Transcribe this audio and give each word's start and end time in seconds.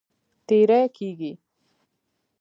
تېری 0.47 0.81
کیږي. 0.95 1.31